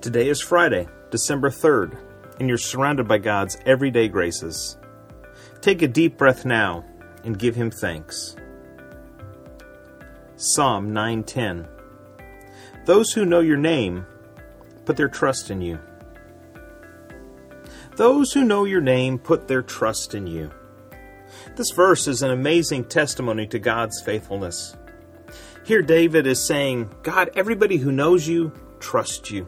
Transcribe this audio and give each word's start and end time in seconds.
Today 0.00 0.30
is 0.30 0.40
Friday, 0.40 0.88
December 1.10 1.50
3rd, 1.50 1.94
and 2.38 2.48
you're 2.48 2.56
surrounded 2.56 3.06
by 3.06 3.18
God's 3.18 3.58
everyday 3.66 4.08
graces. 4.08 4.78
Take 5.60 5.82
a 5.82 5.88
deep 5.88 6.16
breath 6.16 6.46
now 6.46 6.86
and 7.22 7.38
give 7.38 7.54
him 7.54 7.70
thanks. 7.70 8.34
Psalm 10.36 10.94
9:10 10.94 11.68
Those 12.86 13.12
who 13.12 13.26
know 13.26 13.40
your 13.40 13.58
name 13.58 14.06
put 14.86 14.96
their 14.96 15.06
trust 15.06 15.50
in 15.50 15.60
you. 15.60 15.78
Those 17.96 18.32
who 18.32 18.42
know 18.42 18.64
your 18.64 18.80
name 18.80 19.18
put 19.18 19.48
their 19.48 19.62
trust 19.62 20.14
in 20.14 20.26
you. 20.26 20.50
This 21.56 21.72
verse 21.72 22.08
is 22.08 22.22
an 22.22 22.30
amazing 22.30 22.84
testimony 22.84 23.46
to 23.48 23.58
God's 23.58 24.00
faithfulness. 24.00 24.78
Here, 25.62 25.82
David 25.82 26.26
is 26.26 26.42
saying, 26.42 26.90
God, 27.02 27.28
everybody 27.36 27.76
who 27.76 27.92
knows 27.92 28.26
you 28.26 28.50
trusts 28.80 29.30
you. 29.30 29.46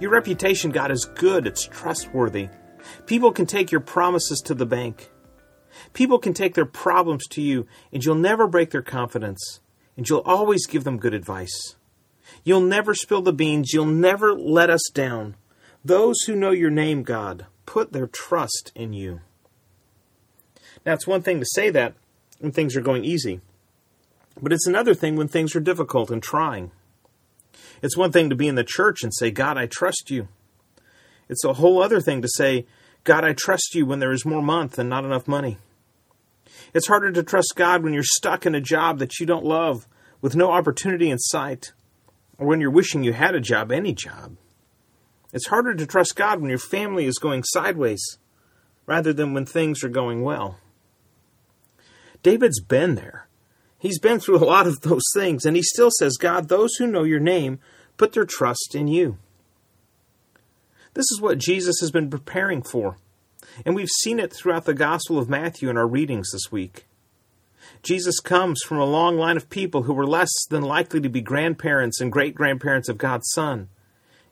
Your 0.00 0.10
reputation, 0.10 0.70
God, 0.70 0.90
is 0.90 1.04
good, 1.04 1.46
it's 1.46 1.66
trustworthy. 1.66 2.48
People 3.04 3.32
can 3.32 3.44
take 3.44 3.70
your 3.70 3.82
promises 3.82 4.40
to 4.46 4.54
the 4.54 4.64
bank. 4.64 5.10
People 5.92 6.18
can 6.18 6.32
take 6.32 6.54
their 6.54 6.64
problems 6.64 7.26
to 7.28 7.42
you, 7.42 7.66
and 7.92 8.02
you'll 8.02 8.14
never 8.14 8.46
break 8.46 8.70
their 8.70 8.80
confidence, 8.80 9.60
and 9.98 10.08
you'll 10.08 10.20
always 10.20 10.66
give 10.66 10.84
them 10.84 10.98
good 10.98 11.12
advice. 11.12 11.76
You'll 12.44 12.62
never 12.62 12.94
spill 12.94 13.20
the 13.20 13.32
beans, 13.32 13.74
you'll 13.74 13.84
never 13.84 14.32
let 14.32 14.70
us 14.70 14.88
down. 14.94 15.36
Those 15.84 16.22
who 16.22 16.34
know 16.34 16.50
your 16.50 16.70
name, 16.70 17.02
God, 17.02 17.44
put 17.66 17.92
their 17.92 18.06
trust 18.06 18.72
in 18.74 18.94
you. 18.94 19.20
Now, 20.86 20.94
it's 20.94 21.06
one 21.06 21.22
thing 21.22 21.40
to 21.40 21.46
say 21.46 21.68
that 21.70 21.94
when 22.38 22.52
things 22.52 22.74
are 22.74 22.80
going 22.80 23.04
easy, 23.04 23.42
but 24.40 24.52
it's 24.52 24.66
another 24.66 24.94
thing 24.94 25.16
when 25.16 25.28
things 25.28 25.54
are 25.54 25.60
difficult 25.60 26.10
and 26.10 26.22
trying. 26.22 26.70
It's 27.82 27.96
one 27.96 28.12
thing 28.12 28.30
to 28.30 28.36
be 28.36 28.48
in 28.48 28.54
the 28.54 28.64
church 28.64 29.02
and 29.02 29.12
say, 29.14 29.30
God, 29.30 29.56
I 29.56 29.66
trust 29.66 30.10
you. 30.10 30.28
It's 31.28 31.44
a 31.44 31.54
whole 31.54 31.82
other 31.82 32.00
thing 32.00 32.22
to 32.22 32.28
say, 32.28 32.66
God, 33.04 33.24
I 33.24 33.32
trust 33.32 33.74
you 33.74 33.86
when 33.86 33.98
there 33.98 34.12
is 34.12 34.26
more 34.26 34.42
month 34.42 34.78
and 34.78 34.88
not 34.88 35.04
enough 35.04 35.28
money. 35.28 35.58
It's 36.74 36.88
harder 36.88 37.12
to 37.12 37.22
trust 37.22 37.54
God 37.56 37.82
when 37.82 37.94
you're 37.94 38.02
stuck 38.02 38.46
in 38.46 38.54
a 38.54 38.60
job 38.60 38.98
that 38.98 39.18
you 39.18 39.26
don't 39.26 39.44
love 39.44 39.86
with 40.20 40.36
no 40.36 40.50
opportunity 40.50 41.10
in 41.10 41.18
sight, 41.18 41.72
or 42.38 42.46
when 42.46 42.60
you're 42.60 42.70
wishing 42.70 43.02
you 43.02 43.12
had 43.12 43.34
a 43.34 43.40
job, 43.40 43.72
any 43.72 43.94
job. 43.94 44.36
It's 45.32 45.48
harder 45.48 45.74
to 45.74 45.86
trust 45.86 46.16
God 46.16 46.40
when 46.40 46.50
your 46.50 46.58
family 46.58 47.06
is 47.06 47.18
going 47.18 47.44
sideways 47.44 48.18
rather 48.86 49.12
than 49.12 49.32
when 49.32 49.46
things 49.46 49.82
are 49.84 49.88
going 49.88 50.22
well. 50.22 50.58
David's 52.22 52.60
been 52.60 52.96
there. 52.96 53.28
He's 53.80 53.98
been 53.98 54.20
through 54.20 54.36
a 54.36 54.44
lot 54.44 54.66
of 54.66 54.82
those 54.82 55.02
things, 55.14 55.46
and 55.46 55.56
he 55.56 55.62
still 55.62 55.90
says, 55.90 56.18
God, 56.18 56.48
those 56.48 56.74
who 56.76 56.86
know 56.86 57.02
your 57.02 57.18
name 57.18 57.58
put 57.96 58.12
their 58.12 58.26
trust 58.26 58.74
in 58.74 58.88
you. 58.88 59.16
This 60.92 61.10
is 61.10 61.20
what 61.20 61.38
Jesus 61.38 61.80
has 61.80 61.90
been 61.90 62.10
preparing 62.10 62.62
for, 62.62 62.98
and 63.64 63.74
we've 63.74 63.88
seen 63.88 64.20
it 64.20 64.34
throughout 64.34 64.66
the 64.66 64.74
Gospel 64.74 65.18
of 65.18 65.30
Matthew 65.30 65.70
in 65.70 65.78
our 65.78 65.86
readings 65.86 66.30
this 66.30 66.52
week. 66.52 66.86
Jesus 67.82 68.20
comes 68.20 68.60
from 68.62 68.78
a 68.78 68.84
long 68.84 69.16
line 69.16 69.38
of 69.38 69.48
people 69.48 69.84
who 69.84 69.94
were 69.94 70.06
less 70.06 70.30
than 70.50 70.62
likely 70.62 71.00
to 71.00 71.08
be 71.08 71.22
grandparents 71.22 72.02
and 72.02 72.12
great 72.12 72.34
grandparents 72.34 72.90
of 72.90 72.98
God's 72.98 73.30
Son, 73.32 73.68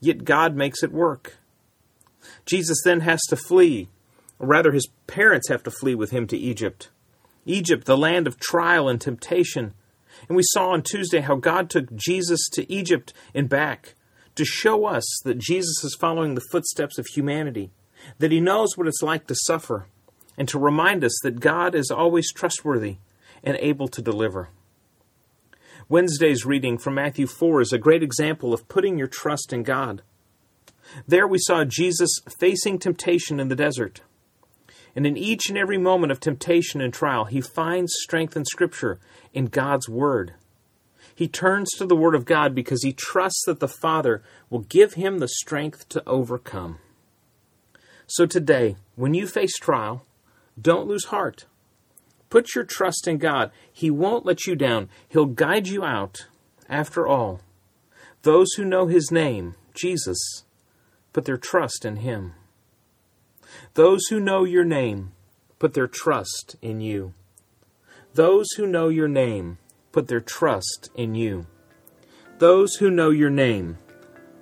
yet 0.00 0.24
God 0.24 0.56
makes 0.56 0.82
it 0.82 0.90
work. 0.90 1.36
Jesus 2.46 2.78
then 2.82 3.00
has 3.00 3.20
to 3.28 3.36
flee, 3.36 3.88
or 4.38 4.46
rather, 4.46 4.72
his 4.72 4.88
parents 5.06 5.50
have 5.50 5.62
to 5.64 5.70
flee 5.70 5.94
with 5.94 6.12
him 6.12 6.26
to 6.28 6.36
Egypt. 6.38 6.88
Egypt, 7.44 7.84
the 7.84 7.96
land 7.96 8.26
of 8.26 8.38
trial 8.38 8.88
and 8.88 9.00
temptation. 9.00 9.74
And 10.28 10.36
we 10.36 10.42
saw 10.44 10.70
on 10.70 10.82
Tuesday 10.82 11.20
how 11.20 11.36
God 11.36 11.68
took 11.68 11.94
Jesus 11.94 12.48
to 12.52 12.70
Egypt 12.72 13.12
and 13.34 13.48
back 13.48 13.94
to 14.36 14.44
show 14.44 14.86
us 14.86 15.04
that 15.24 15.38
Jesus 15.38 15.84
is 15.84 15.96
following 15.98 16.34
the 16.34 16.46
footsteps 16.50 16.98
of 16.98 17.06
humanity, 17.06 17.70
that 18.18 18.32
he 18.32 18.40
knows 18.40 18.76
what 18.76 18.86
it's 18.86 19.02
like 19.02 19.26
to 19.28 19.34
suffer, 19.46 19.86
and 20.36 20.48
to 20.48 20.58
remind 20.58 21.04
us 21.04 21.16
that 21.22 21.40
God 21.40 21.74
is 21.74 21.90
always 21.90 22.32
trustworthy 22.32 22.96
and 23.42 23.56
able 23.60 23.88
to 23.88 24.02
deliver. 24.02 24.48
Wednesday's 25.88 26.46
reading 26.46 26.78
from 26.78 26.94
Matthew 26.94 27.26
4 27.26 27.60
is 27.60 27.72
a 27.72 27.78
great 27.78 28.02
example 28.02 28.54
of 28.54 28.68
putting 28.68 28.98
your 28.98 29.06
trust 29.06 29.52
in 29.52 29.62
God. 29.62 30.02
There 31.06 31.26
we 31.26 31.38
saw 31.38 31.64
Jesus 31.64 32.10
facing 32.38 32.78
temptation 32.78 33.38
in 33.38 33.48
the 33.48 33.56
desert. 33.56 34.00
And 34.96 35.06
in 35.06 35.16
each 35.16 35.48
and 35.48 35.58
every 35.58 35.78
moment 35.78 36.12
of 36.12 36.20
temptation 36.20 36.80
and 36.80 36.92
trial, 36.92 37.24
he 37.24 37.40
finds 37.40 37.94
strength 37.96 38.36
in 38.36 38.44
Scripture, 38.44 39.00
in 39.32 39.46
God's 39.46 39.88
Word. 39.88 40.34
He 41.14 41.28
turns 41.28 41.70
to 41.76 41.86
the 41.86 41.96
Word 41.96 42.14
of 42.14 42.24
God 42.24 42.54
because 42.54 42.82
he 42.82 42.92
trusts 42.92 43.44
that 43.46 43.60
the 43.60 43.68
Father 43.68 44.22
will 44.50 44.60
give 44.60 44.94
him 44.94 45.18
the 45.18 45.28
strength 45.28 45.88
to 45.90 46.02
overcome. 46.06 46.78
So 48.06 48.26
today, 48.26 48.76
when 48.96 49.14
you 49.14 49.26
face 49.26 49.56
trial, 49.58 50.04
don't 50.60 50.86
lose 50.86 51.06
heart. 51.06 51.46
Put 52.30 52.54
your 52.54 52.64
trust 52.64 53.06
in 53.06 53.18
God. 53.18 53.50
He 53.72 53.90
won't 53.90 54.26
let 54.26 54.46
you 54.46 54.56
down, 54.56 54.88
He'll 55.08 55.26
guide 55.26 55.68
you 55.68 55.84
out. 55.84 56.26
After 56.68 57.06
all, 57.06 57.40
those 58.22 58.52
who 58.54 58.64
know 58.64 58.86
His 58.86 59.10
name, 59.10 59.54
Jesus, 59.74 60.42
put 61.12 61.26
their 61.26 61.36
trust 61.36 61.84
in 61.84 61.96
Him. 61.98 62.34
Those 63.74 64.06
who 64.08 64.20
know 64.20 64.44
your 64.44 64.64
name 64.64 65.12
put 65.58 65.74
their 65.74 65.86
trust 65.86 66.56
in 66.62 66.80
you. 66.80 67.14
Those 68.14 68.52
who 68.52 68.66
know 68.66 68.88
your 68.88 69.08
name 69.08 69.58
put 69.92 70.08
their 70.08 70.20
trust 70.20 70.90
in 70.94 71.14
you. 71.14 71.46
Those 72.38 72.76
who 72.76 72.90
know 72.90 73.10
your 73.10 73.30
name 73.30 73.78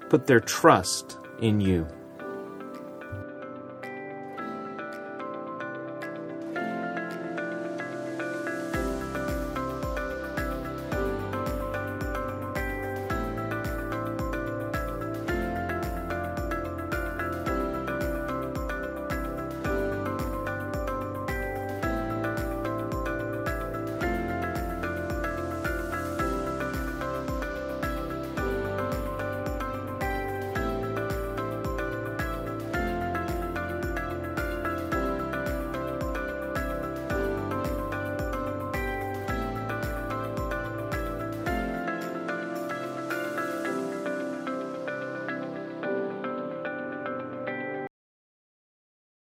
put 0.09 0.27
their 0.27 0.41
trust 0.41 1.19
in 1.41 1.61
you. 1.61 1.87